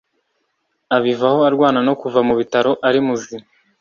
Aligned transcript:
abivaho 0.95 1.39
arwana 1.49 1.79
nokuva 1.87 2.19
mubitaro 2.27 2.71
arimuzima 2.87 3.43